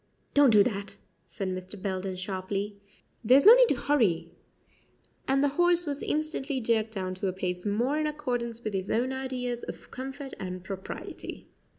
"Don't 0.33 0.49
do 0.49 0.63
that," 0.63 0.95
said 1.25 1.49
Mr. 1.49 1.79
Belden 1.79 2.15
sharply; 2.15 2.75
"there's 3.23 3.45
no 3.45 3.53
need 3.53 3.69
to 3.69 3.75
hurry 3.75 4.31
and 5.27 5.43
the 5.43 5.49
horse 5.49 5.85
was 5.85 6.01
instantly 6.01 6.59
jerked 6.59 6.93
down 6.93 7.13
to 7.13 7.27
a 7.27 7.33
pace 7.33 7.67
more 7.67 7.99
in 7.99 8.07
accordance 8.07 8.63
with 8.63 8.73
his 8.73 8.89
own 8.89 9.13
ideas 9.13 9.61
of 9.61 9.91
comfort 9.91 10.33
and 10.39 10.63
propriety. 10.63 11.49